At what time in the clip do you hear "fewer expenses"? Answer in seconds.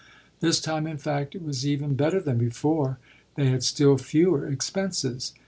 3.99-5.31